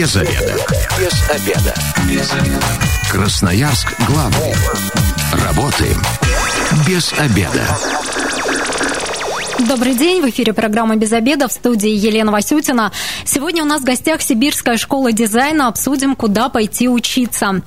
[0.00, 0.56] Без обеда.
[0.98, 1.74] Без обеда.
[2.08, 2.66] Без обеда.
[3.12, 4.54] Красноярск главный.
[5.46, 6.02] Работаем
[6.88, 7.62] без обеда.
[9.58, 12.92] Добрый день, в эфире программа «Без обеда» в студии Елена Васютина.
[13.26, 15.68] Сегодня у нас в гостях Сибирская школа дизайна.
[15.68, 17.60] Обсудим, куда пойти учиться.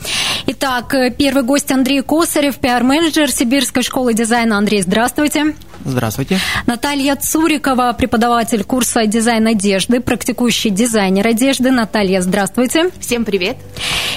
[0.47, 4.57] Итак, первый гость Андрей Косарев, пиар-менеджер Сибирской школы дизайна.
[4.57, 5.53] Андрей, здравствуйте.
[5.85, 6.39] Здравствуйте.
[6.65, 11.71] Наталья Цурикова, преподаватель курса дизайн одежды, практикующий дизайнер одежды.
[11.71, 12.89] Наталья, здравствуйте.
[12.99, 13.57] Всем привет.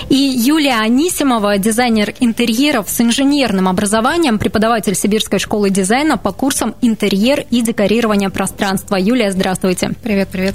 [0.09, 7.45] И Юлия Анисимова, дизайнер интерьеров с инженерным образованием, преподаватель Сибирской школы дизайна по курсам интерьер
[7.51, 8.97] и декорирование пространства.
[8.97, 9.91] Юлия, здравствуйте.
[10.03, 10.55] Привет, привет.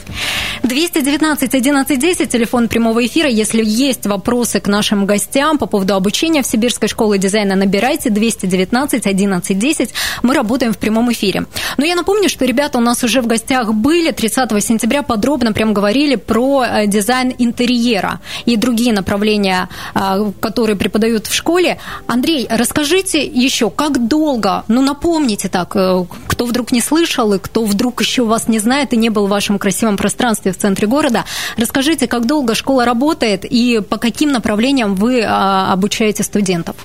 [0.63, 3.27] 219 1110, телефон прямого эфира.
[3.27, 9.05] Если есть вопросы к нашим гостям по поводу обучения в Сибирской школе дизайна, набирайте 219
[9.05, 9.93] 1110.
[10.23, 11.45] Мы работаем в прямом эфире.
[11.77, 15.73] Но я напомню, что ребята у нас уже в гостях были 30 сентября, подробно прям
[15.73, 21.77] говорили про э, дизайн интерьера и другие направления, э, которые преподают в школе.
[22.07, 27.63] Андрей, расскажите еще, как долго, ну напомните так, э, кто вдруг не слышал и кто
[27.65, 31.25] вдруг еще вас не знает и не был в вашем красивом пространстве в центре города,
[31.57, 36.75] расскажите, как долго школа работает и по каким направлениям вы обучаете студентов?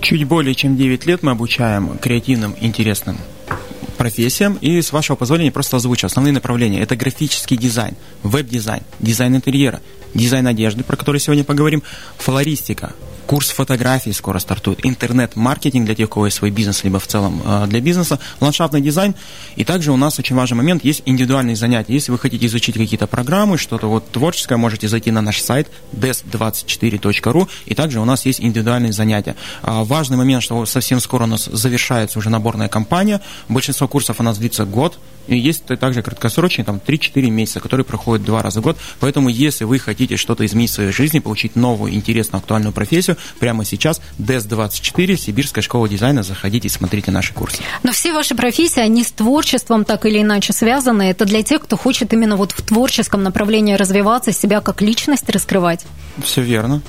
[0.00, 3.18] Чуть более чем 9 лет мы обучаем креативным, интересным
[4.02, 4.58] профессиям.
[4.60, 6.80] И, с вашего позволения, просто озвучу основные направления.
[6.80, 9.80] Это графический дизайн, веб-дизайн, дизайн интерьера,
[10.12, 11.84] дизайн одежды, про который сегодня поговорим,
[12.18, 12.94] флористика,
[13.26, 17.42] курс фотографии скоро стартует, интернет-маркетинг для тех, у кого есть свой бизнес, либо в целом
[17.44, 19.14] э, для бизнеса, ландшафтный дизайн.
[19.56, 21.92] И также у нас очень важный момент, есть индивидуальные занятия.
[21.92, 27.48] Если вы хотите изучить какие-то программы, что-то вот творческое, можете зайти на наш сайт des24.ru,
[27.66, 29.36] и также у нас есть индивидуальные занятия.
[29.62, 33.20] А, важный момент, что совсем скоро у нас завершается уже наборная кампания.
[33.48, 38.24] Большинство курсов у нас длится год, и есть также краткосрочные, там 3-4 месяца, которые проходят
[38.24, 38.76] два раза в год.
[39.00, 43.64] Поэтому, если вы хотите что-то изменить в своей жизни, получить новую, интересную, актуальную профессию, прямо
[43.64, 47.62] сейчас ДЭС-24, Сибирская школа дизайна, заходите и смотрите наши курсы.
[47.82, 51.02] Но все ваши профессии, они с творчеством так или иначе связаны.
[51.02, 55.84] Это для тех, кто хочет именно вот в творческом направлении развиваться, себя как личность раскрывать.
[56.22, 56.82] Все верно.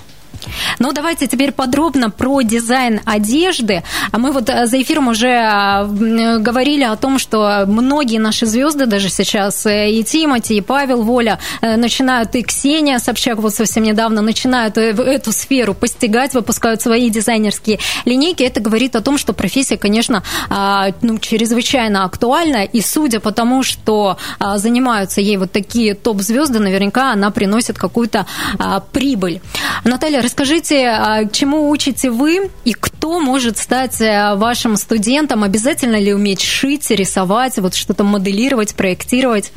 [0.79, 3.83] Ну, давайте теперь подробно про дизайн одежды.
[4.11, 8.85] А мы вот э, за эфиром уже э, говорили о том, что многие наши звезды,
[8.85, 14.21] даже сейчас э, и Тимати, и Павел Воля, начинают, и Ксения Собчак вот совсем недавно
[14.21, 18.43] начинают эту сферу постигать, выпускают свои дизайнерские линейки.
[18.43, 23.63] Это говорит о том, что профессия, конечно, а, ну, чрезвычайно актуальна, и судя по тому,
[23.63, 28.25] что а, занимаются ей вот такие топ-звезды, наверняка она приносит какую-то
[28.59, 29.41] а, прибыль.
[29.83, 35.44] Наталья, расскажите, а, чему учите вы и кто может стать э, вашим студентом?
[35.44, 39.51] Обязательно ли уметь шить, рисовать, вот что-то моделировать, проектировать?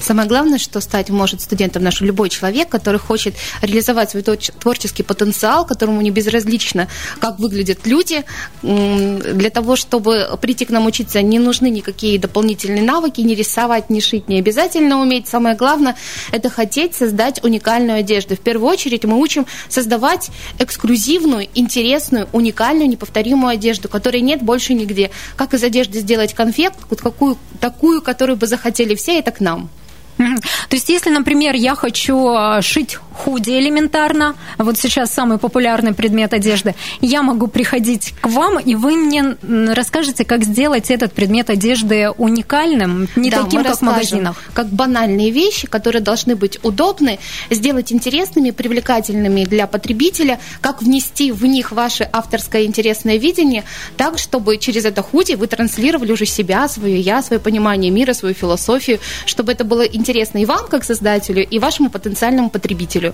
[0.00, 5.66] Самое главное, что стать может студентом наш любой человек, который хочет реализовать свой творческий потенциал,
[5.66, 6.88] которому не безразлично,
[7.20, 8.24] как выглядят люди.
[8.62, 14.00] Для того, чтобы прийти к нам учиться, не нужны никакие дополнительные навыки, не рисовать, не
[14.00, 15.28] шить, не обязательно уметь.
[15.28, 15.96] Самое главное–
[16.32, 18.36] это хотеть создать уникальную одежду.
[18.36, 20.09] В первую очередь мы учим создавать
[20.58, 25.10] эксклюзивную, интересную, уникальную, неповторимую одежду, которой нет больше нигде.
[25.36, 29.70] Как из одежды сделать конфет, какую, такую, которую бы захотели все, это к нам.
[30.68, 36.32] То есть, если, например, я хочу а, шить худи элементарно, вот сейчас самый популярный предмет
[36.32, 39.36] одежды, я могу приходить к вам, и вы мне
[39.74, 44.36] расскажете, как сделать этот предмет одежды уникальным, не да, таким, как в магазинах.
[44.54, 47.18] Как банальные вещи, которые должны быть удобны,
[47.50, 53.64] сделать интересными, привлекательными для потребителя, как внести в них ваше авторское интересное видение,
[53.96, 58.34] так, чтобы через это худи вы транслировали уже себя, свое я, свое понимание мира, свою
[58.34, 63.09] философию, чтобы это было интересно интересно и вам, как создателю, и вашему потенциальному потребителю.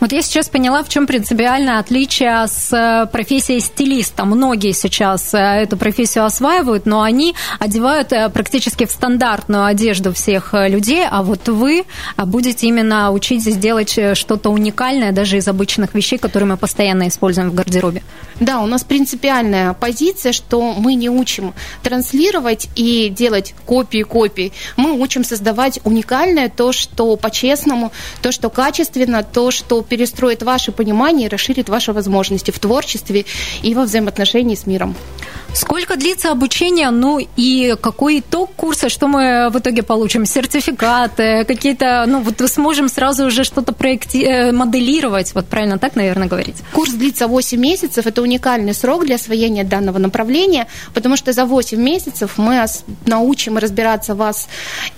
[0.00, 4.24] Вот я сейчас поняла, в чем принципиальное отличие с э, профессией стилиста.
[4.24, 10.50] Многие сейчас э, эту профессию осваивают, но они одевают э, практически в стандартную одежду всех
[10.52, 11.84] людей, а вот вы
[12.16, 17.54] будете именно учить сделать что-то уникальное даже из обычных вещей, которые мы постоянно используем в
[17.54, 18.02] гардеробе.
[18.40, 21.52] Да, у нас принципиальная позиция, что мы не учим
[21.82, 24.52] транслировать и делать копии копий.
[24.76, 27.92] Мы учим создавать уникальное то, что по-честному,
[28.22, 33.24] то, что качественно, то, что перестроит ваше понимание и расширит ваши возможности в творчестве
[33.62, 34.94] и во взаимоотношении с миром.
[35.52, 40.24] Сколько длится обучение, ну и какой итог курса, что мы в итоге получим?
[40.24, 44.24] Сертификаты, какие-то, ну вот сможем сразу уже что-то проекти...
[44.24, 46.56] Э, моделировать, вот правильно так, наверное, говорить?
[46.72, 51.80] Курс длится 8 месяцев, это уникальный срок для освоения данного направления, потому что за 8
[51.80, 52.64] месяцев мы
[53.06, 54.48] научим разбираться вас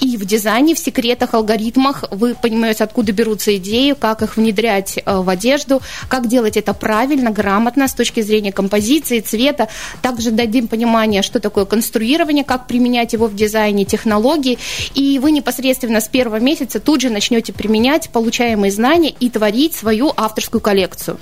[0.01, 5.19] и в дизайне, в секретах, алгоритмах, вы понимаете, откуда берутся идеи, как их внедрять э,
[5.19, 9.69] в одежду, как делать это правильно, грамотно с точки зрения композиции, цвета,
[10.01, 14.59] также дадим понимание, что такое конструирование, как применять его в дизайне, технологии,
[14.95, 20.13] и вы непосредственно с первого месяца тут же начнете применять получаемые знания и творить свою
[20.17, 21.19] авторскую коллекцию.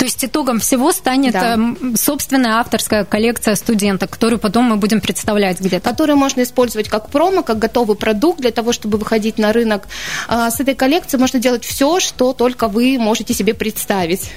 [0.00, 1.52] То есть итогом всего станет да.
[1.56, 5.86] Эм, собственная авторская коллекция студента, которую потом мы будем представлять где-то.
[5.86, 9.88] Которую можно использовать как промо, как готовый продукт для того, чтобы выходить на рынок.
[10.26, 14.30] А, с этой коллекцией можно делать все, что только вы можете себе представить.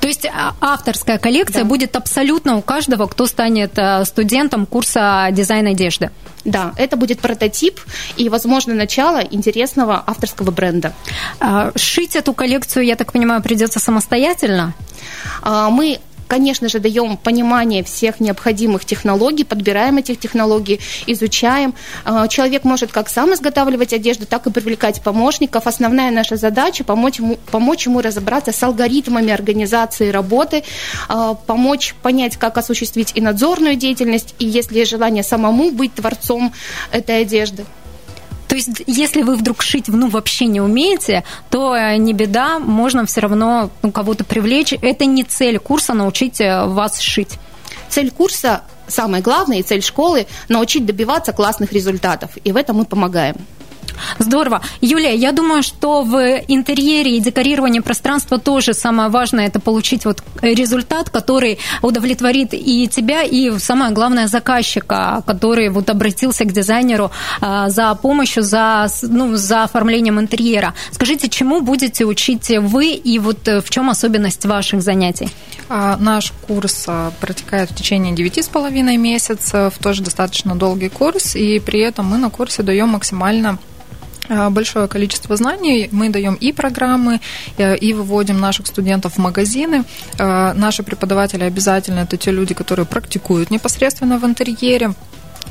[0.00, 1.68] То есть а, авторская коллекция да.
[1.68, 6.10] будет абсолютно у каждого, кто станет э, студентом курса дизайн одежды.
[6.46, 7.78] Да, это будет прототип
[8.16, 10.94] и, возможно, начало интересного авторского бренда.
[11.38, 14.74] А, шить эту коллекцию, я так понимаю, придется самостоятельно?
[15.42, 15.98] А, мы
[16.32, 21.74] конечно же, даем понимание всех необходимых технологий, подбираем этих технологий, изучаем.
[22.06, 25.66] А, человек может как сам изготавливать одежду, так и привлекать помощников.
[25.66, 30.64] Основная наша задача помочь ему, помочь ему разобраться с алгоритмами организации работы,
[31.06, 36.54] а, помочь понять, как осуществить и надзорную деятельность, и если желание самому быть творцом
[36.92, 37.66] этой одежды.
[38.52, 43.06] То есть, если вы вдруг шить ну, вообще не умеете, то э, не беда, можно
[43.06, 44.74] все равно ну, кого-то привлечь.
[44.74, 47.38] Это не цель курса научить э, вас шить.
[47.88, 52.32] Цель курса самое главное и цель школы– научить добиваться классных результатов.
[52.44, 53.36] И в этом мы помогаем.
[54.18, 54.62] Здорово.
[54.80, 56.16] Юлия, я думаю, что в
[56.48, 63.22] интерьере и декорировании пространства тоже самое важное это получить вот результат, который удовлетворит и тебя,
[63.22, 69.64] и самое главное заказчика, который вот обратился к дизайнеру а, за помощью, за, ну, за
[69.64, 70.74] оформлением интерьера.
[70.90, 75.30] Скажите, чему будете учить вы и вот э, в чем особенность ваших занятий?
[75.68, 81.80] А, наш курс а, протекает в течение 9,5 месяцев, тоже достаточно долгий курс, и при
[81.80, 83.58] этом мы на курсе даем максимально
[84.50, 85.88] большое количество знаний.
[85.92, 87.20] Мы даем и программы,
[87.58, 89.84] э, и выводим наших студентов в магазины.
[90.18, 94.92] Э, наши преподаватели обязательно это те люди, которые практикуют непосредственно в интерьере.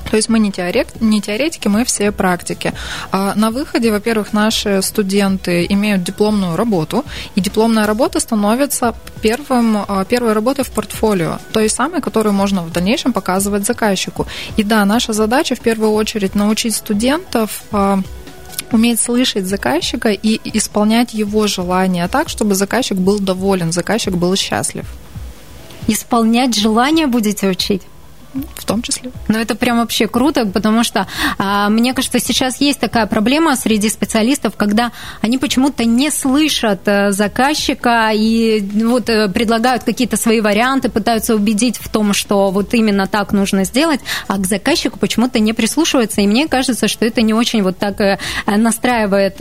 [0.09, 2.73] То есть мы не, теорет, не теоретики, мы все практики.
[3.11, 7.05] А на выходе, во-первых, наши студенты имеют дипломную работу,
[7.35, 9.77] и дипломная работа становится первым,
[10.09, 14.27] первой работой в портфолио, той самой, которую можно в дальнейшем показывать заказчику.
[14.57, 17.63] И да, наша задача в первую очередь научить студентов
[18.73, 24.85] уметь слышать заказчика и исполнять его желания так, чтобы заказчик был доволен, заказчик был счастлив.
[25.87, 27.81] Исполнять желания будете учить?
[28.33, 29.11] В том числе.
[29.27, 31.07] Но это прям вообще круто, потому что
[31.37, 34.91] а, мне кажется, сейчас есть такая проблема среди специалистов, когда
[35.21, 41.77] они почему-то не слышат э, заказчика и вот э, предлагают какие-то свои варианты, пытаются убедить
[41.77, 46.21] в том, что вот именно так нужно сделать, а к заказчику почему-то не прислушиваются.
[46.21, 49.37] И мне кажется, что это не очень вот так э, настраивает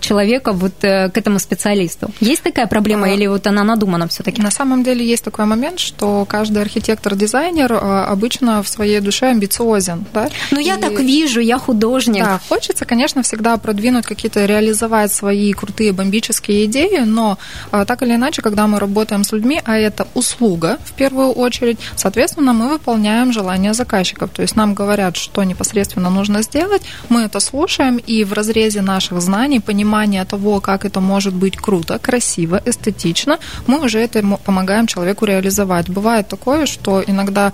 [0.00, 2.10] человека вот к этому специалисту.
[2.20, 3.10] Есть такая проблема а...
[3.10, 4.42] или вот она надумана все-таки?
[4.42, 10.04] На самом деле есть такой момент, что каждый архитектор-дизайнер обычно обычно в своей душе амбициозен.
[10.14, 10.30] Да?
[10.50, 10.80] Ну, я и...
[10.80, 12.24] так вижу, я художник.
[12.24, 17.36] Да, хочется, конечно, всегда продвинуть какие-то, реализовать свои крутые бомбические идеи, но
[17.70, 21.78] а, так или иначе, когда мы работаем с людьми, а это услуга в первую очередь,
[21.96, 24.30] соответственно, мы выполняем желания заказчиков.
[24.30, 29.20] То есть нам говорят, что непосредственно нужно сделать, мы это слушаем, и в разрезе наших
[29.20, 35.26] знаний, понимания того, как это может быть круто, красиво, эстетично, мы уже это помогаем человеку
[35.26, 35.90] реализовать.
[35.90, 37.52] Бывает такое, что иногда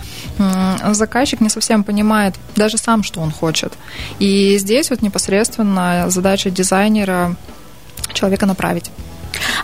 [0.93, 3.73] заказчик не совсем понимает даже сам, что он хочет.
[4.19, 7.37] И здесь вот непосредственно задача дизайнера
[8.13, 8.91] человека направить.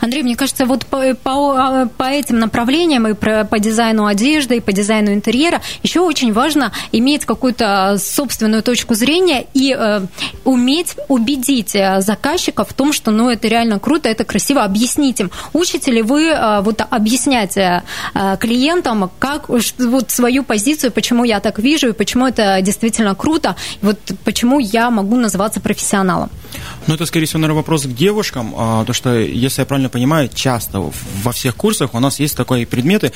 [0.06, 4.60] Андрей, мне кажется, вот по, по, по этим направлениям и про, по дизайну одежды, и
[4.60, 10.00] по дизайну интерьера еще очень важно иметь какую-то собственную точку зрения и э,
[10.44, 15.32] уметь убедить э, заказчика в том, что ну, это реально круто, это красиво, объяснить им.
[15.52, 17.82] Учите ли вы э, вот, объяснять э,
[18.38, 23.86] клиентам, как вот свою позицию, почему я так вижу, и почему это действительно круто, и
[23.86, 26.30] вот почему я могу называться профессионалом?
[26.86, 30.30] Ну, это, скорее всего, наверное, вопрос к девушкам, а, то, что, если я правильно понимаю,
[30.32, 30.90] часто
[31.22, 33.12] во всех курсах у нас есть такие предметы,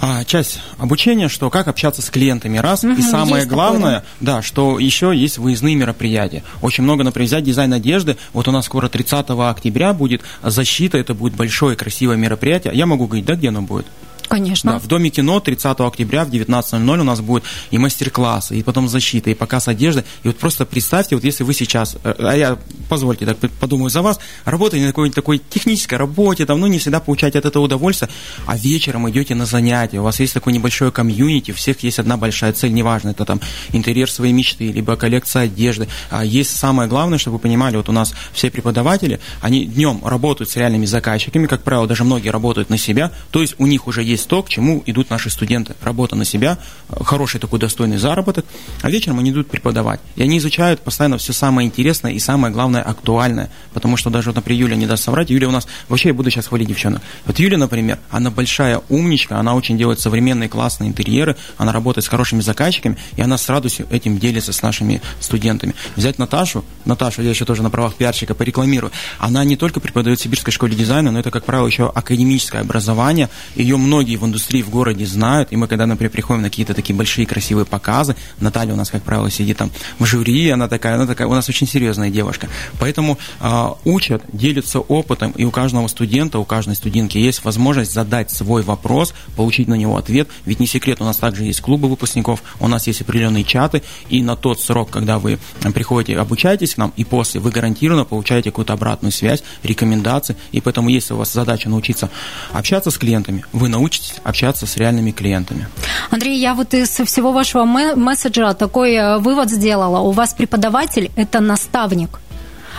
[0.00, 4.36] а, часть обучения, что как общаться с клиентами, раз, угу, и самое главное, такое, да?
[4.36, 6.42] да, что еще есть выездные мероприятия.
[6.62, 11.14] Очень много, например, взять дизайн одежды, вот у нас скоро 30 октября будет защита, это
[11.14, 12.74] будет большое красивое мероприятие.
[12.74, 13.86] Я могу говорить, да, где оно будет?
[14.28, 14.72] Конечно.
[14.72, 18.88] Да, в Доме кино 30 октября в 19.00 у нас будет и мастер-классы, и потом
[18.88, 20.04] защита, и показ одежды.
[20.22, 22.58] И вот просто представьте, вот если вы сейчас, э, а я,
[22.88, 27.00] позвольте, так подумаю за вас, работаете на какой-нибудь такой технической работе, там, ну, не всегда
[27.00, 28.10] получаете от этого удовольствие,
[28.46, 32.16] а вечером идете на занятия, у вас есть такое небольшое комьюнити, у всех есть одна
[32.16, 33.40] большая цель, неважно, это там
[33.72, 35.88] интерьер своей мечты, либо коллекция одежды.
[36.10, 40.50] А есть самое главное, чтобы вы понимали, вот у нас все преподаватели, они днем работают
[40.50, 44.02] с реальными заказчиками, как правило, даже многие работают на себя, то есть у них уже
[44.02, 45.74] есть то, к чему идут наши студенты.
[45.82, 46.58] Работа на себя,
[46.88, 48.44] хороший такой достойный заработок,
[48.82, 50.00] а вечером они идут преподавать.
[50.16, 54.36] И они изучают постоянно все самое интересное и самое главное актуальное, потому что даже, вот,
[54.36, 57.02] например, Юля не даст соврать, Юля у нас, вообще я буду сейчас хвалить девчонок.
[57.24, 62.08] Вот Юля, например, она большая умничка, она очень делает современные классные интерьеры, она работает с
[62.08, 65.74] хорошими заказчиками, и она с радостью этим делится с нашими студентами.
[65.96, 70.22] Взять Наташу, Наташу, я еще тоже на правах пиарщика порекламирую, она не только преподает в
[70.22, 74.70] Сибирской школе дизайна, но это, как правило, еще академическое образование, ее многие в индустрии в
[74.70, 78.76] городе знают, и мы, когда, например, приходим на какие-то такие большие красивые показы, Наталья у
[78.76, 82.10] нас, как правило, сидит там в жюри, она такая, она такая, у нас очень серьезная
[82.10, 82.48] девушка.
[82.78, 88.30] Поэтому э, учат, делятся опытом, и у каждого студента, у каждой студентки есть возможность задать
[88.30, 90.28] свой вопрос, получить на него ответ.
[90.44, 94.22] Ведь не секрет, у нас также есть клубы выпускников, у нас есть определенные чаты, и
[94.22, 95.38] на тот срок, когда вы
[95.74, 100.88] приходите, обучаетесь к нам, и после вы гарантированно получаете какую-то обратную связь, рекомендации, и поэтому
[100.88, 102.10] если у вас задача научиться
[102.52, 105.68] общаться с клиентами, вы научитесь общаться с реальными клиентами.
[106.10, 110.00] Андрей, я вот из всего вашего месседжа такой э, вывод сделала.
[110.00, 112.20] У вас преподаватель– это наставник.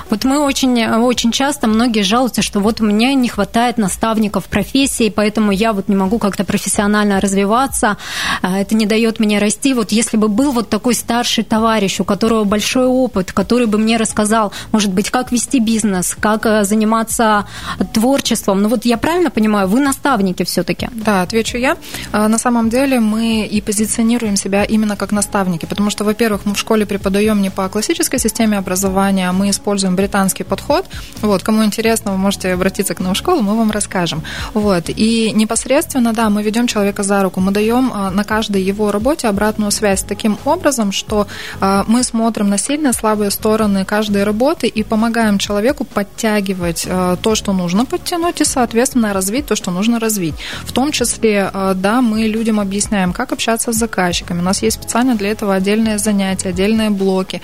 [0.09, 5.09] Вот мы очень, очень часто, многие жалуются, что вот у меня не хватает наставников профессии,
[5.09, 7.97] поэтому я вот не могу как-то профессионально развиваться,
[8.41, 9.73] а, это не дает мне расти.
[9.73, 13.97] Вот если бы был вот такой старший товарищ, у которого большой опыт, который бы мне
[13.97, 17.45] рассказал, может быть, как вести бизнес, как э, заниматься
[17.93, 18.61] творчеством.
[18.61, 20.89] Ну вот я правильно понимаю, вы наставники все-таки?
[20.91, 21.77] Да, отвечу я.
[22.11, 26.53] А, на самом деле мы и позиционируем себя именно как наставники, потому что, во-первых, мы
[26.53, 30.85] в школе преподаем не по классической системе образования, мы используем британский подход.
[31.21, 34.23] Вот, кому интересно, вы можете обратиться к нам в школу, мы вам расскажем.
[34.53, 38.91] Вот, и непосредственно, да, мы ведем человека за руку, мы даем а, на каждой его
[38.91, 41.27] работе обратную связь таким образом, что
[41.59, 47.35] а, мы смотрим на сильные, слабые стороны каждой работы и помогаем человеку подтягивать а, то,
[47.35, 50.35] что нужно подтянуть, и, соответственно, развить то, что нужно развить.
[50.63, 54.39] В том числе, да, мы людям объясняем, как общаться с заказчиками.
[54.39, 57.41] У нас есть специально для этого отдельные занятия, отдельные блоки.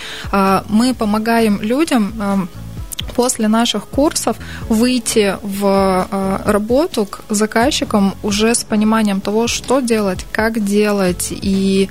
[0.70, 2.45] Мы помогаем людям
[3.14, 4.38] после наших курсов
[4.70, 11.90] выйти в э, работу к заказчикам уже с пониманием того, что делать, как делать и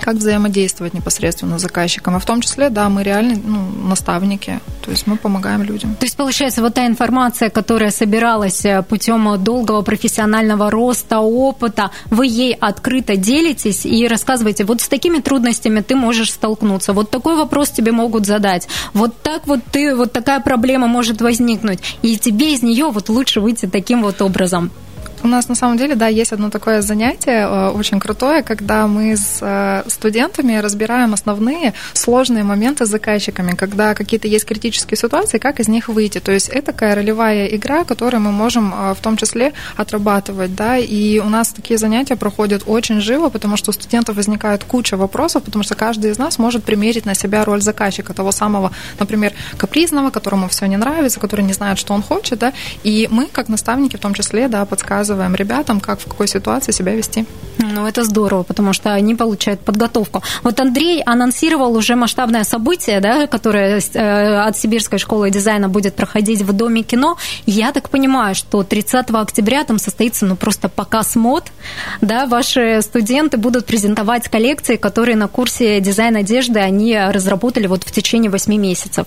[0.00, 2.16] как взаимодействовать непосредственно с заказчиком.
[2.16, 5.94] И в том числе, да, мы реально ну, наставники, то есть мы помогаем людям.
[5.96, 12.26] То есть, получается, вот та информация, которая собиралась э, путем долгого профессионального роста, опыта, вы
[12.26, 17.70] ей открыто делитесь и рассказываете, вот с такими трудностями ты можешь столкнуться, вот такой вопрос
[17.70, 22.62] тебе могут задать, вот так вот ты, вот такая проблема может возникнуть, и тебе из
[22.62, 24.70] нее вот лучше выйти таким вот образом.
[25.22, 29.16] У нас на самом деле, да, есть одно такое занятие э, очень крутое, когда мы
[29.16, 35.60] с э, студентами разбираем основные сложные моменты с заказчиками, когда какие-то есть критические ситуации, как
[35.60, 36.20] из них выйти.
[36.20, 40.78] То есть это такая ролевая игра, которую мы можем э, в том числе отрабатывать, да,
[40.78, 45.42] и у нас такие занятия проходят очень живо, потому что у студентов возникает куча вопросов,
[45.42, 50.08] потому что каждый из нас может примерить на себя роль заказчика, того самого, например, капризного,
[50.08, 53.96] которому все не нравится, который не знает, что он хочет, да, и мы, как наставники,
[53.96, 57.24] в том числе, да, подсказываем рассказываем ребятам, как в какой ситуации себя вести.
[57.58, 60.22] Ну, это здорово, потому что они получают подготовку.
[60.42, 66.42] Вот Андрей анонсировал уже масштабное событие, да, которое э, от Сибирской школы дизайна будет проходить
[66.42, 67.16] в Доме кино.
[67.46, 71.44] Я так понимаю, что 30 октября там состоится ну, просто показ мод.
[72.00, 77.90] Да, ваши студенты будут презентовать коллекции, которые на курсе дизайн одежды они разработали вот в
[77.90, 79.06] течение 8 месяцев.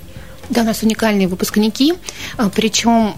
[0.53, 1.95] Да, у нас уникальные выпускники,
[2.37, 3.15] а, причем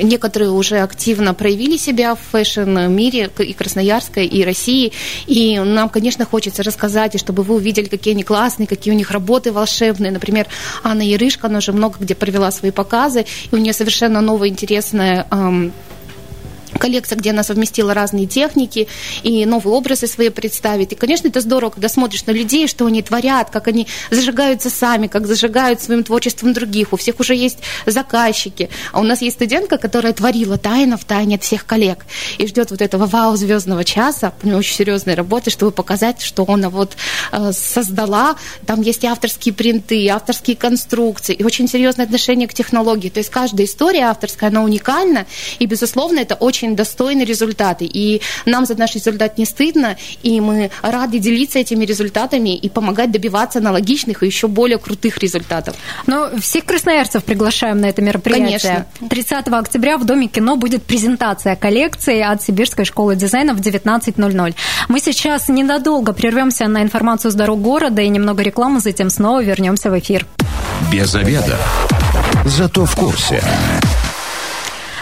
[0.00, 4.92] некоторые уже активно проявили себя в fashion -мире и Красноярской, и России,
[5.26, 9.10] и нам, конечно, хочется рассказать, и чтобы вы увидели, какие они классные, какие у них
[9.10, 10.12] работы волшебные.
[10.12, 10.46] Например,
[10.84, 15.26] Анна Ярышка, она уже много где провела свои показы, и у нее совершенно новая интересная
[16.78, 18.88] коллекция, где она совместила разные техники
[19.22, 20.92] и новые образы свои представить.
[20.92, 25.06] И, конечно, это здорово, когда смотришь на людей, что они творят, как они зажигаются сами,
[25.06, 26.92] как зажигают своим творчеством других.
[26.92, 28.70] У всех уже есть заказчики.
[28.92, 32.04] А у нас есть студентка, которая творила тайно в тайне от всех коллег
[32.38, 36.44] и ждет вот этого вау звездного часа, у нее очень серьезной работы, чтобы показать, что
[36.48, 36.96] она вот
[37.32, 38.36] э, создала.
[38.66, 43.08] Там есть и авторские принты, и авторские конструкции, и очень серьезное отношение к технологии.
[43.08, 45.26] То есть каждая история авторская, она уникальна,
[45.58, 47.84] и, безусловно, это очень очень достойные результаты.
[47.84, 53.10] И нам за наш результат не стыдно, и мы рады делиться этими результатами и помогать
[53.10, 55.76] добиваться аналогичных и еще более крутых результатов.
[56.06, 58.86] Но всех красноярцев приглашаем на это мероприятие.
[58.98, 59.08] Конечно.
[59.08, 64.54] 30 октября в Доме кино будет презентация коллекции от Сибирской школы дизайна в 19.00.
[64.88, 69.90] Мы сейчас ненадолго прервемся на информацию с дорог города и немного рекламы, затем снова вернемся
[69.90, 70.26] в эфир.
[70.90, 71.56] Без обеда.
[72.44, 73.42] Зато в курсе.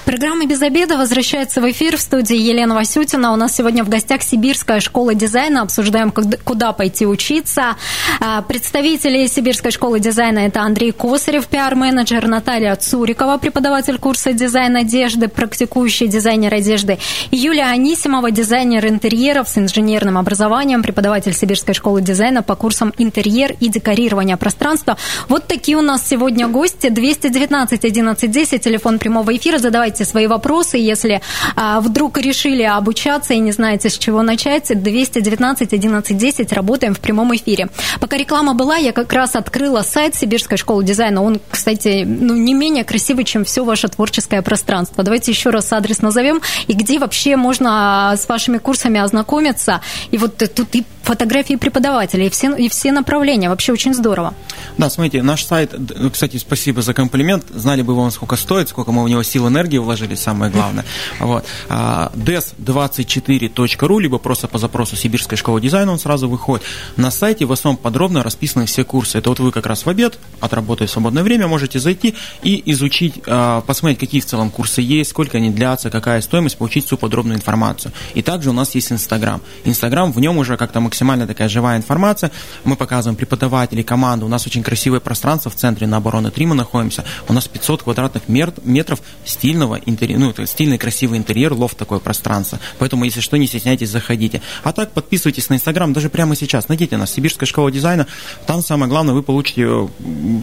[0.06, 3.32] Программа «Без обеда» возвращается в эфир в студии Елена Васютина.
[3.32, 5.62] У нас сегодня в гостях Сибирская школа дизайна.
[5.62, 7.74] Обсуждаем, куда пойти учиться.
[8.20, 15.26] А, представители Сибирской школы дизайна– это Андрей Косарев, пиар-менеджер, Наталья Цурикова, преподаватель курса дизайн одежды,
[15.26, 16.98] практикующий дизайнер одежды,
[17.32, 23.56] и Юлия Анисимова, дизайнер интерьеров с инженерным образованием, преподаватель Сибирской школы дизайна по курсам интерьер
[23.58, 24.96] и декорирования пространства.
[25.28, 26.90] Вот такие у нас сегодня гости.
[26.90, 29.58] 219 11 10, телефон прямого эфира.
[29.58, 30.78] Задавайте задавайте свои вопросы.
[30.78, 31.20] Если
[31.56, 37.00] а, вдруг решили обучаться и не знаете, с чего начать, 219 11 10 работаем в
[37.00, 37.68] прямом эфире.
[38.00, 41.22] Пока реклама была, я как раз открыла сайт Сибирской школы дизайна.
[41.22, 45.02] Он, кстати, ну, не менее красивый, чем все ваше творческое пространство.
[45.04, 46.40] Давайте еще раз адрес назовем.
[46.68, 49.80] И где вообще можно с вашими курсами ознакомиться.
[50.12, 53.48] И вот тут и фотографии преподавателей, и все, и все направления.
[53.48, 54.34] Вообще очень здорово.
[54.76, 55.72] Да, смотрите, наш сайт,
[56.12, 57.44] кстати, спасибо за комплимент.
[57.54, 60.84] Знали бы вам, сколько стоит, сколько мы в него сил энергии вложили, самое главное.
[61.20, 61.44] Вот.
[61.68, 66.64] des24.ru, либо просто по запросу Сибирской школы дизайна он сразу выходит.
[66.96, 69.18] На сайте в основном подробно расписаны все курсы.
[69.18, 73.22] Это вот вы как раз в обед, отработая в свободное время, можете зайти и изучить,
[73.26, 77.36] а, посмотреть, какие в целом курсы есть, сколько они длятся, какая стоимость, получить всю подробную
[77.36, 77.92] информацию.
[78.14, 79.40] И также у нас есть Инстаграм.
[79.64, 80.95] Инстаграм, в нем уже как-то максимально
[81.26, 82.30] такая живая информация.
[82.64, 84.26] Мы показываем преподавателей, команду.
[84.26, 87.04] У нас очень красивое пространство в центре на обороны 3 мы находимся.
[87.28, 92.58] У нас 500 квадратных метров стильного интерьер, ну, стильный, красивый интерьер, лофт такое пространство.
[92.78, 94.42] Поэтому, если что, не стесняйтесь, заходите.
[94.62, 96.68] А так, подписывайтесь на Инстаграм, даже прямо сейчас.
[96.68, 98.06] Найдите нас, Сибирская школа дизайна.
[98.46, 99.88] Там самое главное, вы получите э,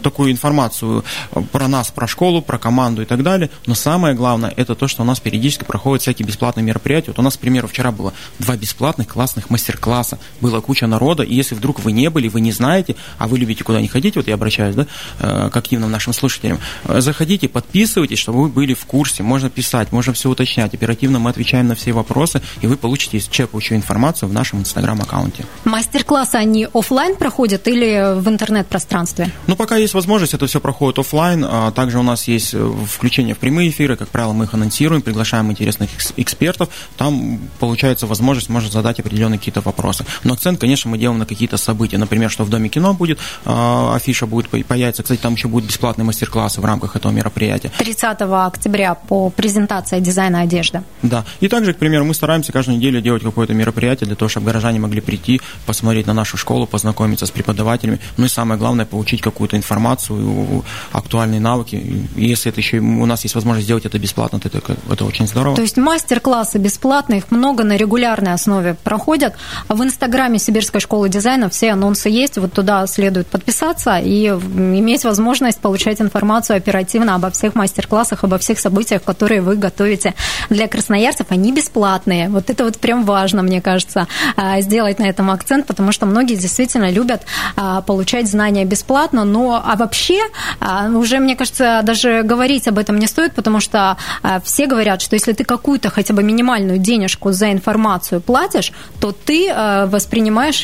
[0.02, 3.50] такую информацию э, про нас, про школу, про команду и так далее.
[3.66, 7.10] Но самое главное, это то, что у нас периодически проходят всякие бесплатные мероприятия.
[7.10, 10.18] Вот у нас, к примеру, вчера было два бесплатных классных мастер-класса.
[10.44, 13.64] Была куча народа, и если вдруг вы не были, вы не знаете, а вы любите
[13.64, 14.86] куда не ходить, вот я обращаюсь, да,
[15.20, 20.12] э, к активным нашим слушателям, заходите, подписывайтесь, чтобы вы были в курсе можно писать, можно
[20.12, 20.74] все уточнять.
[20.74, 25.44] Оперативно мы отвечаем на все вопросы, и вы получите черпающую информацию в нашем инстаграм-аккаунте.
[25.64, 29.32] Мастер-классы, они офлайн проходят или в интернет-пространстве?
[29.46, 31.44] Ну, пока есть возможность, это все проходит офлайн.
[31.48, 35.02] А также у нас есть э, включение в прямые эфиры, как правило, мы их анонсируем,
[35.02, 36.68] приглашаем интересных экспертов.
[36.96, 40.04] Там получается возможность, может задать определенные какие-то вопросы.
[40.22, 41.98] Но акцент, конечно, мы делаем на какие-то события.
[41.98, 45.02] Например, что в Доме кино будет, а, афиша будет появиться.
[45.02, 47.70] Кстати, там еще будут бесплатные мастер-классы в рамках этого мероприятия.
[47.78, 50.82] 30 октября по презентации дизайна одежды.
[51.02, 51.24] Да.
[51.40, 54.80] И также, к примеру, мы стараемся каждую неделю делать какое-то мероприятие для того, чтобы горожане
[54.80, 58.00] могли прийти, посмотреть на нашу школу, познакомиться с преподавателями.
[58.16, 61.76] Ну и самое главное, получить какую-то информацию, актуальные навыки.
[62.16, 65.26] И если это еще у нас есть возможность сделать это бесплатно, то это, это очень
[65.26, 65.56] здорово.
[65.56, 69.34] То есть мастер-классы бесплатные, их много на регулярной основе проходят.
[69.68, 72.38] А в Инстаграме Сибирской школы дизайна все анонсы есть.
[72.38, 78.60] Вот туда следует подписаться и иметь возможность получать информацию оперативно обо всех мастер-классах, обо всех
[78.60, 80.14] событиях, которые вы готовите
[80.50, 82.28] для красноярцев, они бесплатные.
[82.28, 86.36] Вот это вот прям важно, мне кажется, а, сделать на этом акцент, потому что многие
[86.36, 87.22] действительно любят
[87.56, 90.20] а, получать знания бесплатно, но а вообще
[90.60, 93.96] а, уже, мне кажется, даже говорить об этом не стоит, потому что
[94.44, 99.52] все говорят, что если ты какую-то хотя бы минимальную денежку за информацию платишь, то ты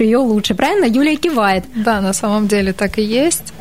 [0.01, 0.55] ее лучше.
[0.55, 0.85] Правильно?
[0.85, 1.65] Юлия кивает.
[1.75, 3.53] Да, на самом деле так и есть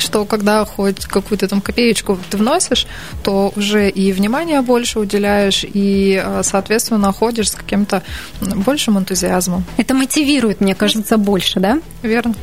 [0.00, 2.86] что когда хоть какую-то там копеечку ты вносишь,
[3.22, 8.02] то уже и внимание больше уделяешь, и, э, соответственно, ходишь с каким-то
[8.40, 9.64] большим энтузиазмом.
[9.76, 11.80] Это мотивирует, мне кажется, больше, да?
[12.02, 12.34] Верно.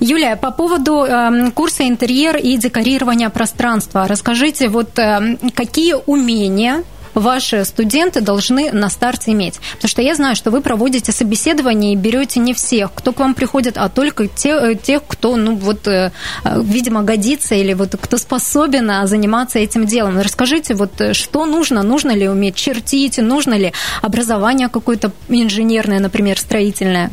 [0.00, 6.82] Юлия, по поводу э, курса интерьер и декорирования пространства, расскажите, вот э, какие умения
[7.14, 9.60] ваши студенты должны на старте иметь?
[9.74, 13.34] Потому что я знаю, что вы проводите собеседование и берете не всех, кто к вам
[13.34, 16.12] приходит, а только те, э, тех, кто, ну, вот, э,
[16.44, 20.20] э, видимо, годится или вот кто способен а, заниматься этим делом.
[20.20, 21.82] Расскажите, вот, что нужно?
[21.82, 23.18] Нужно ли уметь чертить?
[23.18, 27.10] Нужно ли образование какое-то инженерное, например, строительное?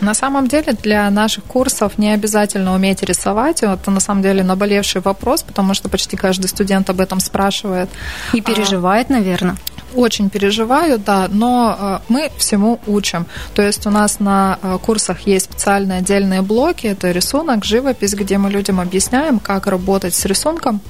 [0.00, 3.62] На самом деле для наших курсов не обязательно уметь рисовать.
[3.62, 7.88] Это на самом деле наболевший вопрос, потому что почти каждый студент об этом спрашивает.
[8.32, 9.56] И переживает, а, наверное.
[9.94, 13.26] Очень переживаю, да, но э, мы всему учим.
[13.54, 18.38] То есть у нас на э, курсах есть специальные отдельные блоки, это рисунок, живопись, где
[18.38, 20.80] мы людям объясняем, как работать с рисунком,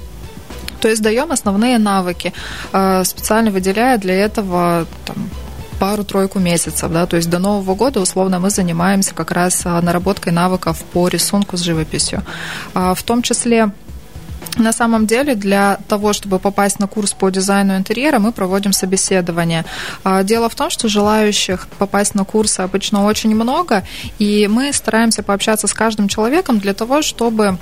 [0.81, 2.33] То есть даем основные навыки,
[3.03, 5.29] специально выделяя для этого там,
[5.79, 10.83] пару-тройку месяцев, да, то есть до Нового года, условно, мы занимаемся как раз наработкой навыков
[10.93, 12.23] по рисунку с живописью.
[12.73, 13.71] В том числе
[14.57, 19.65] на самом деле для того, чтобы попасть на курс по дизайну интерьера, мы проводим собеседование.
[20.03, 23.83] А, дело в том, что желающих попасть на курсы обычно очень много,
[24.19, 27.57] и мы стараемся пообщаться с каждым человеком для того, чтобы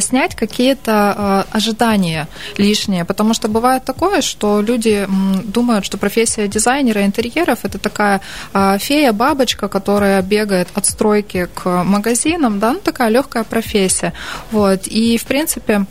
[0.00, 5.06] снять какие-то э, ожидания лишние, потому что бывает такое, что люди
[5.44, 8.20] думают, что профессия дизайнера интерьеров это такая
[8.54, 14.12] э, фея-бабочка, которая бегает от стройки к магазинам, да, ну такая легкая профессия,
[14.50, 15.86] вот, и в принципе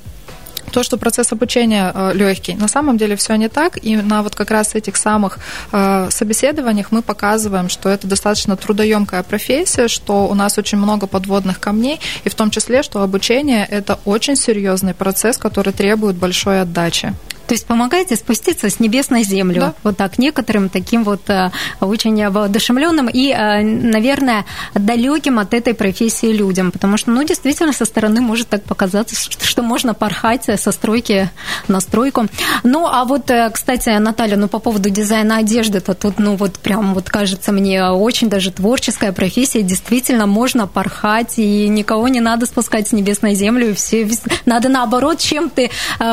[0.75, 2.53] то, что процесс обучения э, легкий.
[2.53, 5.39] На самом деле все не так, и на вот как раз этих самых
[5.71, 11.61] э, собеседованиях мы показываем, что это достаточно трудоемкая профессия, что у нас очень много подводных
[11.61, 17.13] камней, и в том числе, что обучение это очень серьезный процесс, который требует большой отдачи.
[17.47, 19.61] То есть помогаете спуститься с небес на землю.
[19.61, 19.73] Да.
[19.83, 26.33] Вот так некоторым таким вот э, очень воодушевленным и, э, наверное, далеким от этой профессии
[26.33, 26.71] людям.
[26.71, 31.29] Потому что, ну, действительно, со стороны может так показаться, что можно порхать со стройки
[31.67, 32.25] на стройку.
[32.63, 36.57] Ну, а вот, э, кстати, Наталья, ну, по поводу дизайна одежды, то тут, ну, вот
[36.59, 39.61] прям вот кажется мне очень даже творческая профессия.
[39.61, 43.69] Действительно, можно порхать, и никого не надо спускать с небес на землю.
[43.69, 44.09] И все,
[44.45, 45.69] надо наоборот, чем ты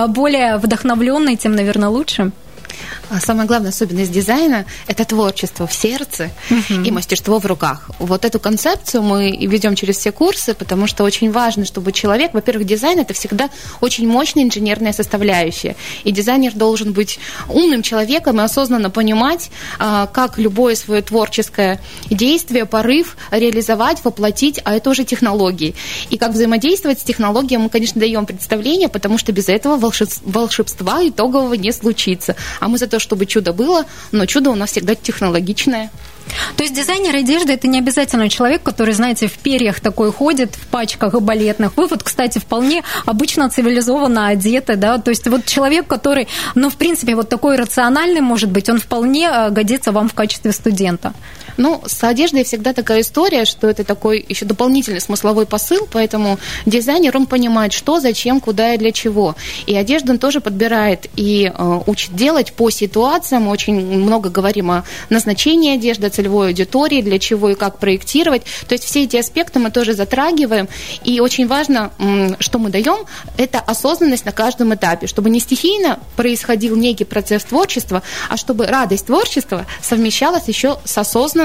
[0.09, 2.33] более вдохновлен традиционной, тем, наверное, лучше.
[3.11, 6.83] А самая главная особенность дизайна– это творчество в сердце угу.
[6.83, 7.91] и мастерство в руках.
[7.99, 12.67] Вот эту концепцию мы ведем через все курсы, потому что очень важно, чтобы человек, во-первых,
[12.67, 15.77] дизайн– это всегда очень мощная инженерная составляющая.
[16.05, 17.19] И дизайнер должен быть
[17.49, 24.75] умным человеком и осознанно понимать, а, как любое свое творческое действие, порыв реализовать, воплотить, а
[24.75, 25.75] это уже технологии.
[26.11, 31.55] И как взаимодействовать с технологией мы, конечно, даем представление, потому что без этого волшебства итогового
[31.55, 32.37] не случится.
[32.61, 35.91] А мы за то, чтобы чудо было, но чудо у нас всегда технологичное.
[36.57, 40.67] То есть дизайнер одежды это не обязательно человек, который, знаете, в перьях такой ходит, в
[40.69, 41.77] пачках балетных.
[41.77, 46.77] Вы вот, кстати, вполне обычно цивилизованно одеты, да, то есть вот человек, который, ну, в
[46.77, 51.13] принципе, вот такой рациональный, может быть, он вполне э, годится вам в качестве студента.
[51.57, 57.17] Ну, с одеждой всегда такая история, что это такой еще дополнительный смысловой посыл, поэтому дизайнер,
[57.17, 59.37] он понимает, что, зачем, куда и для чего.
[59.67, 63.49] И одежду он тоже подбирает и э, учит делать по ситуациям.
[63.49, 68.43] Очень много говорим о назначении одежды, целевой аудитории, для чего и как проектировать.
[68.69, 70.69] То есть все эти аспекты мы тоже затрагиваем.
[71.05, 71.91] И очень важно,
[72.39, 78.03] что мы даем, это осознанность на каждом этапе, чтобы не стихийно происходил некий процесс творчества,
[78.29, 81.42] а чтобы радость творчества совмещалась еще с осознанностью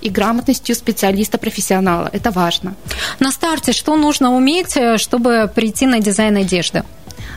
[0.00, 2.08] и грамотностью специалиста-профессионала.
[2.12, 2.74] Это важно.
[3.18, 6.82] На старте что нужно уметь, э, чтобы прийти на дизайн одежды?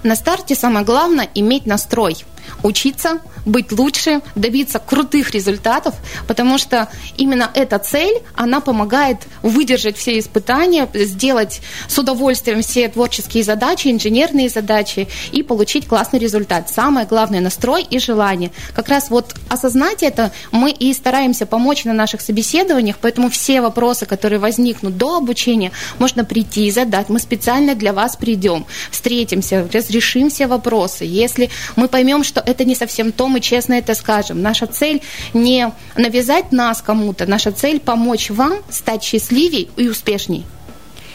[0.03, 2.17] На старте самое главное иметь настрой
[2.63, 5.95] учиться, быть лучше, добиться крутых результатов,
[6.27, 13.43] потому что именно эта цель, она помогает выдержать все испытания, сделать с удовольствием все творческие
[13.43, 16.69] задачи, инженерные задачи и получить классный результат.
[16.69, 18.51] Самое главное– настрой и желание.
[18.75, 24.05] Как раз вот осознать это мы и стараемся помочь на наших собеседованиях, поэтому все вопросы,
[24.05, 27.09] которые возникнут до обучения, можно прийти и задать.
[27.09, 31.05] Мы специально для вас придем, встретимся, разрешим все вопросы.
[31.05, 34.41] Если мы поймем, что это не совсем то, мы честно это скажем.
[34.41, 35.01] Наша цель
[35.33, 40.45] не навязать нас кому-то, наша цель помочь вам стать счастливее и успешней.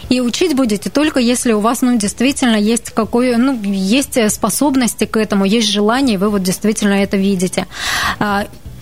[0.08, 5.16] И учить будете только если у вас, ну, действительно есть какое, ну, есть способности к
[5.16, 7.66] этому, есть желание, вы вот действительно это видите.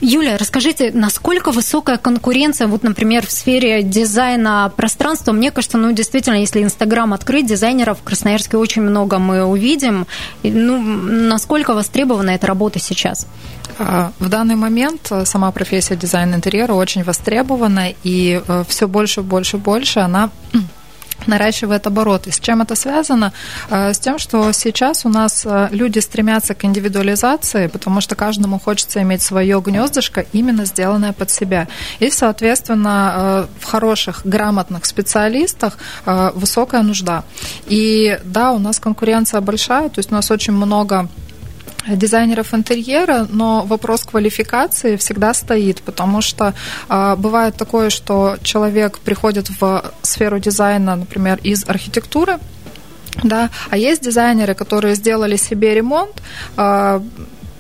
[0.05, 5.33] Юля, расскажите, насколько высокая конкуренция, вот, например, в сфере дизайна пространства?
[5.33, 10.07] Мне кажется, ну, действительно, если Инстаграм открыть, дизайнеров в Красноярске очень много мы увидим.
[10.43, 13.27] Ну, насколько востребована эта работа сейчас?
[13.79, 19.57] А, в данный момент сама профессия дизайн интерьера очень востребована, и э, все больше, больше,
[19.57, 20.29] больше она
[21.27, 22.31] наращивает обороты.
[22.31, 23.33] С чем это связано?
[23.71, 28.59] Э, с тем, что сейчас у нас э, люди стремятся к индивидуализации, потому что каждому
[28.59, 31.69] хочется иметь свое гнездышко, именно сделанное под себя.
[31.99, 37.25] И, соответственно, э, в хороших, грамотных специалистах высокая нужда.
[37.67, 41.09] И да, у нас конкуренция большая, то есть у нас очень много
[41.89, 46.55] дизайнеров интерьера, но вопрос квалификации всегда стоит, потому что
[46.89, 52.39] э, бывает такое, что человек приходит в сферу дизайна, например, из архитектуры,
[53.23, 56.23] да, а есть дизайнеры, которые сделали себе ремонт,
[56.57, 57.01] э,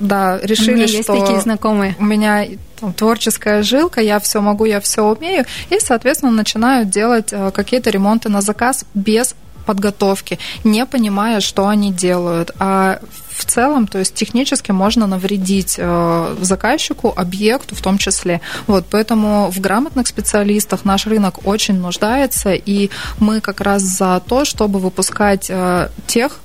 [0.00, 1.96] да, решили, у меня есть что такие знакомые.
[1.98, 2.46] у меня
[2.80, 7.90] там, творческая жилка, я все могу, я все умею, и, соответственно, начинают делать э, какие-то
[7.90, 9.34] ремонты на заказ без
[9.64, 12.50] подготовки, не понимая, что они делают.
[12.58, 13.00] А
[13.36, 18.40] в целом, то есть технически можно навредить э, заказчику, объекту в том числе.
[18.66, 24.44] Вот, поэтому в грамотных специалистах наш рынок очень нуждается, и мы как раз за то,
[24.44, 26.40] чтобы выпускать э, тех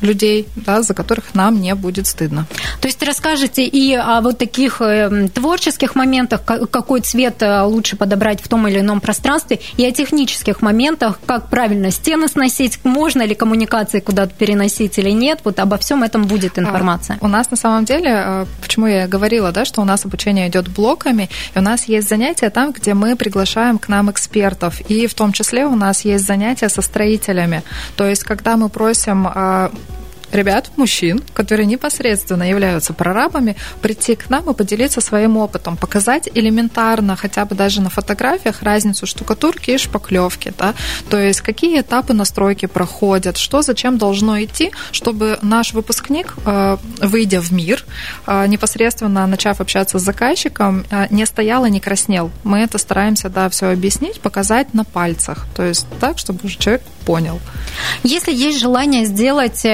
[0.00, 2.46] людей, да, за которых нам не будет стыдно.
[2.80, 8.48] То есть расскажите и о вот таких э, творческих моментах, какой цвет лучше подобрать в
[8.48, 14.00] том или ином пространстве, и о технических моментах, как правильно стены сносить, можно ли коммуникации
[14.00, 17.18] куда-то переносить или нет, вот обо всем этом будет а, информация.
[17.20, 20.68] У нас на самом деле, э, почему я говорила, да, что у нас обучение идет
[20.68, 25.14] блоками, и у нас есть занятия там, где мы приглашаем к нам экспертов, и в
[25.14, 27.62] том числе у нас есть занятия со строителями.
[27.96, 29.26] То есть, когда мы просим
[30.32, 37.16] ребят, мужчин, которые непосредственно являются прорабами, прийти к нам и поделиться своим опытом, показать элементарно,
[37.16, 40.74] хотя бы даже на фотографиях, разницу штукатурки и шпаклевки, да,
[41.08, 47.40] то есть какие этапы настройки проходят, что зачем должно идти, чтобы наш выпускник, э, выйдя
[47.40, 47.84] в мир,
[48.26, 52.30] э, непосредственно начав общаться с заказчиком, э, не стоял и не краснел.
[52.44, 56.82] Мы это стараемся, да, все объяснить, показать на пальцах, то есть так, чтобы уже человек
[57.10, 57.40] понял.
[58.04, 59.66] Если есть желание сделать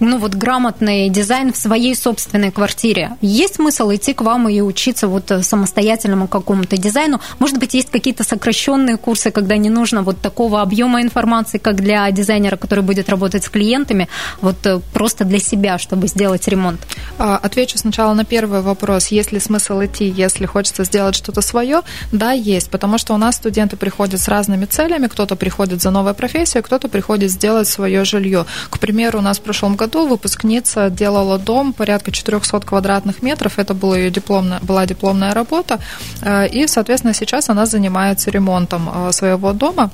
[0.00, 3.12] ну вот грамотный дизайн в своей собственной квартире.
[3.20, 7.20] Есть смысл идти к вам и учиться вот э, самостоятельному какому-то дизайну?
[7.38, 12.10] Может быть, есть какие-то сокращенные курсы, когда не нужно вот такого объема информации, как для
[12.10, 14.08] дизайнера, который будет работать с клиентами,
[14.40, 16.80] вот э, просто для себя, чтобы сделать ремонт?
[17.18, 19.08] А, отвечу сначала на первый вопрос.
[19.08, 21.82] Есть ли смысл идти, если хочется сделать что-то свое?
[22.12, 25.06] Да, есть, потому что у нас студенты приходят с разными целями.
[25.06, 28.46] Кто-то приходит за новой профессией, кто-то приходит сделать свое жилье.
[28.70, 33.58] К примеру, у нас в прошлом году году выпускница делала дом порядка 400 квадратных метров.
[33.58, 35.78] Это была ее дипломная, была дипломная работа.
[36.22, 39.90] Э, и, соответственно, сейчас она занимается ремонтом э, своего дома.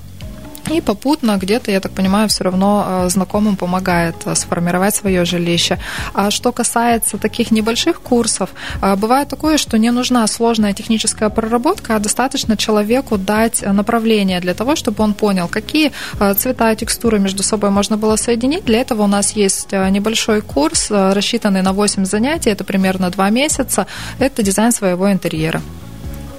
[0.71, 5.79] И попутно где-то, я так понимаю, все равно э, знакомым помогает э, сформировать свое жилище.
[6.13, 8.51] А что касается таких небольших курсов,
[8.83, 14.55] э, бывает такое, что не нужна сложная техническая проработка, а достаточно человеку дать направление для
[14.55, 15.93] того, чтобы он понял, какие
[16.37, 18.65] цвета и текстуры между собой можно было соединить.
[18.65, 23.87] Для этого у нас есть небольшой курс, рассчитанный на 8 занятий, это примерно 2 месяца.
[24.19, 25.63] Это дизайн своего интерьера.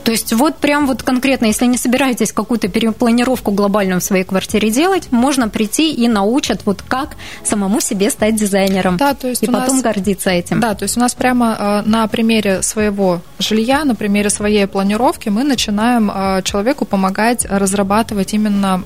[0.08, 4.70] То есть вот прям вот конкретно, если не собираетесь какую-то перепланировку глобальную в своей квартире
[4.70, 8.96] делать, можно прийти и научат вот как самому себе стать дизайнером.
[8.96, 10.62] Да, то есть и потом нас, гордиться этим.
[10.62, 15.28] Да, то есть у нас прямо э, на примере своего жилья, на примере своей планировки
[15.28, 18.82] мы начинаем э, человеку помогать разрабатывать именно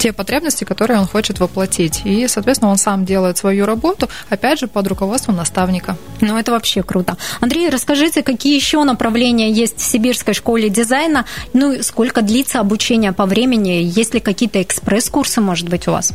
[0.00, 2.00] те потребности, которые он хочет воплотить.
[2.04, 5.96] И, соответственно, он сам делает свою работу, опять же, под руководством наставника.
[6.22, 7.18] Ну, это вообще круто.
[7.40, 11.26] Андрей, расскажите, какие еще направления есть в Сибирской школе дизайна?
[11.52, 13.82] Ну, сколько длится обучение по времени?
[13.84, 16.14] Есть ли какие-то экспресс-курсы, может быть, у вас?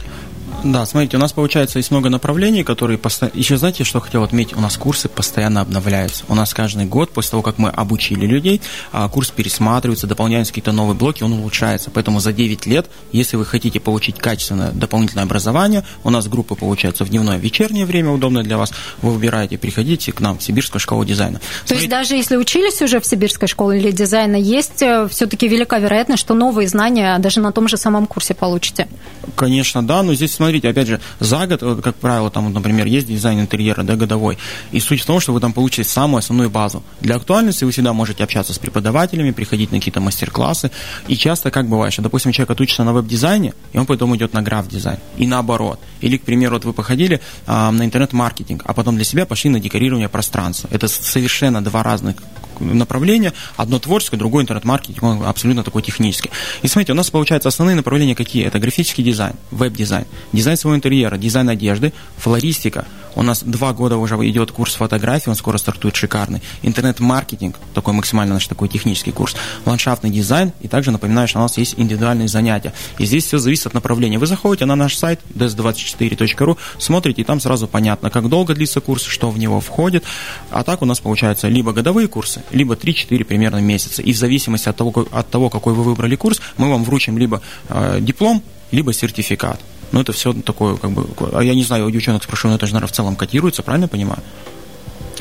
[0.65, 3.37] Да, смотрите, у нас получается есть много направлений, которые постоянно...
[3.37, 4.57] Еще знаете, что хотел отметить?
[4.57, 6.25] У нас курсы постоянно обновляются.
[6.27, 10.71] У нас каждый год, после того, как мы обучили людей, а, курс пересматривается, дополняются какие-то
[10.71, 11.91] новые блоки, он улучшается.
[11.91, 17.05] Поэтому за 9 лет, если вы хотите получить качественное дополнительное образование, у нас группы получаются
[17.05, 18.71] в дневное, вечернее время, удобное для вас,
[19.03, 21.41] вы выбираете, приходите к нам в Сибирскую школу дизайна.
[21.67, 25.77] То есть даже если учились уже в Сибирской школе или дизайна, есть э, все-таки велика
[25.77, 28.87] вероятность, что новые знания даже на том же самом курсе получите?
[29.35, 33.39] Конечно, да, но здесь, смотрите, опять же, за год, как правило, там, например, есть дизайн
[33.41, 34.37] интерьера, да, годовой,
[34.71, 36.83] и суть в том, что вы там получите самую основную базу.
[37.01, 40.71] Для актуальности вы всегда можете общаться с преподавателями, приходить на какие-то мастер-классы,
[41.07, 44.41] и часто как бывает, что, допустим, человек отучится на веб-дизайне, и он потом идет на
[44.41, 45.79] граф-дизайн, и наоборот.
[46.01, 49.59] Или, к примеру, вот вы походили а, на интернет-маркетинг, а потом для себя пошли на
[49.59, 50.69] декорирование пространства.
[50.71, 52.15] Это совершенно два разных
[52.59, 53.33] направления.
[53.57, 56.29] Одно творческое, другое интернет-маркетинг, он абсолютно такой технический.
[56.61, 58.45] И смотрите, у нас получается основные направления какие?
[58.45, 62.85] Это графический дизайн, веб-дизайн, дизайн своего интерьера, дизайн одежды, флористика.
[63.15, 66.41] У нас два года уже идет курс фотографии, он скоро стартует шикарный.
[66.63, 69.35] Интернет-маркетинг, такой максимально наш такой технический курс.
[69.65, 70.51] Ландшафтный дизайн.
[70.61, 72.73] И также напоминаю, что у нас есть индивидуальные занятия.
[72.97, 74.19] И здесь все зависит от направления.
[74.19, 79.03] Вы заходите на наш сайт des24.ru, смотрите, и там сразу понятно, как долго длится курс,
[79.03, 80.03] что в него входит.
[80.51, 84.01] А так у нас получается либо годовые курсы, либо 3-4 примерно месяца.
[84.01, 87.41] И в зависимости от того, от того, какой вы выбрали курс, мы вам вручим либо
[87.69, 89.59] э, диплом, либо сертификат.
[89.91, 92.65] Но это все такое, как бы, а я не знаю, у девчонок спрошу, но это
[92.65, 94.19] же, наверное, в целом котируется, правильно понимаю?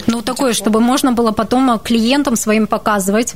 [0.06, 3.34] Ну, такое, чтобы можно было потом клиентам своим показывать,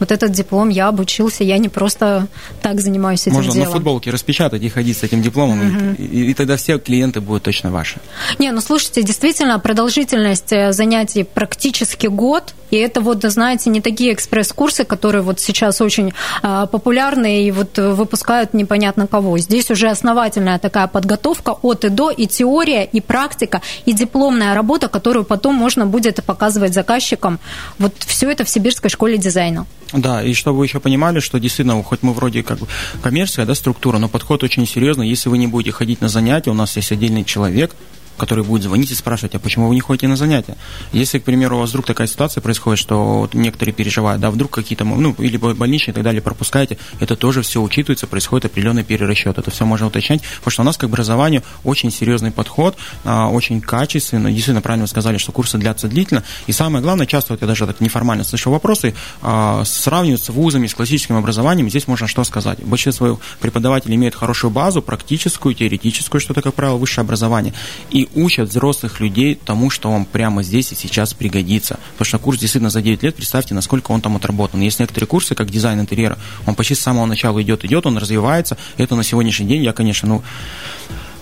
[0.00, 2.26] вот этот диплом, я обучился, я не просто
[2.62, 3.68] так занимаюсь этим Можно делом.
[3.68, 6.02] на футболке распечатать и ходить с этим дипломом, угу.
[6.02, 8.00] и, и тогда все клиенты будут точно ваши.
[8.38, 14.12] Не, ну слушайте, действительно, продолжительность э, занятий практически год, и это вот, знаете, не такие
[14.12, 19.38] экспресс-курсы, которые вот сейчас очень э, популярны и вот выпускают непонятно кого.
[19.38, 24.88] Здесь уже основательная такая подготовка от и до, и теория, и практика, и дипломная работа,
[24.88, 27.38] которую потом можно будет показывать заказчикам.
[27.78, 29.66] Вот все это в Сибирской школе дизайна.
[29.92, 32.66] Да, и чтобы вы еще понимали, что действительно, хоть мы вроде как бы
[33.02, 35.08] коммерция, да, структура, но подход очень серьезный.
[35.08, 37.74] Если вы не будете ходить на занятия, у нас есть отдельный человек,
[38.16, 40.56] который будет звонить и спрашивать, а почему вы не ходите на занятия?
[40.92, 44.50] Если, к примеру, у вас вдруг такая ситуация происходит, что вот некоторые переживают, да, вдруг
[44.50, 49.38] какие-то, ну, или больничные и так далее пропускаете, это тоже все учитывается, происходит определенный перерасчет.
[49.38, 53.60] Это все можно уточнять, потому что у нас к образованию очень серьезный подход, а, очень
[53.60, 57.46] качественно, действительно правильно вы сказали, что курсы длятся длительно, и самое главное, часто вот я
[57.48, 62.24] даже так неформально слышу вопросы, а, сравнивают с вузами, с классическим образованием, здесь можно что
[62.24, 62.62] сказать?
[62.62, 67.54] Большинство преподавателей имеют хорошую базу, практическую, теоретическую, что это, как правило, высшее образование,
[67.90, 71.78] и учат взрослых людей тому, что вам прямо здесь и сейчас пригодится.
[71.92, 74.60] Потому что курс действительно за 9 лет, представьте, насколько он там отработан.
[74.60, 78.56] Есть некоторые курсы, как дизайн интерьера, он почти с самого начала идет, идет, он развивается.
[78.76, 80.22] Это на сегодняшний день я, конечно, ну,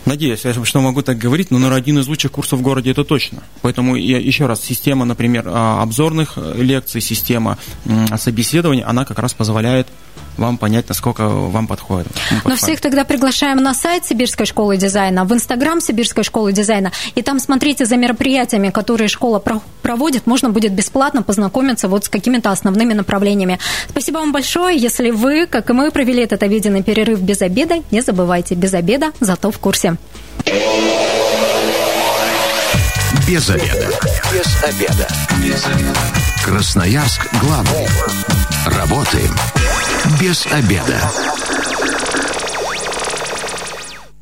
[0.05, 3.05] Надеюсь, я что могу так говорить, но, наверное, один из лучших курсов в городе это
[3.05, 3.42] точно.
[3.61, 7.59] Поэтому я, еще раз, система, например, а, обзорных э, лекций, система
[8.16, 9.87] собеседования, она как раз позволяет
[10.38, 12.09] вам понять, насколько вам подходит.
[12.44, 17.22] Но всех тогда приглашаем на сайт Сибирской школы дизайна, в Инстаграм Сибирской школы дизайна, и
[17.22, 19.42] там смотрите за мероприятиями, которые школа
[19.83, 23.59] проводит, можно будет бесплатно познакомиться вот с какими-то основными направлениями.
[23.88, 24.77] Спасибо вам большое.
[24.77, 29.12] Если вы, как и мы, провели этот обеденный перерыв без обеда, не забывайте, без обеда,
[29.20, 29.96] зато в курсе.
[33.27, 33.90] Без обеда.
[34.33, 35.09] Без обеда.
[35.42, 36.01] Без обеда.
[36.44, 37.87] Красноярск главный.
[38.66, 39.35] Работаем
[40.21, 41.47] без обеда.